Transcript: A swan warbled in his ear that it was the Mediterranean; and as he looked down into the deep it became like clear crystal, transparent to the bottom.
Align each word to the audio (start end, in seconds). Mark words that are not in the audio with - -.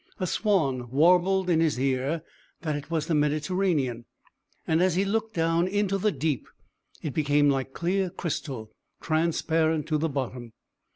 A 0.19 0.25
swan 0.25 0.89
warbled 0.89 1.47
in 1.47 1.59
his 1.59 1.79
ear 1.79 2.23
that 2.61 2.75
it 2.75 2.89
was 2.89 3.05
the 3.05 3.13
Mediterranean; 3.13 4.05
and 4.65 4.81
as 4.81 4.95
he 4.95 5.05
looked 5.05 5.35
down 5.35 5.67
into 5.67 5.99
the 5.99 6.11
deep 6.11 6.47
it 7.03 7.13
became 7.13 7.51
like 7.51 7.73
clear 7.73 8.09
crystal, 8.09 8.71
transparent 8.99 9.85
to 9.89 9.99
the 9.99 10.09
bottom. 10.09 10.53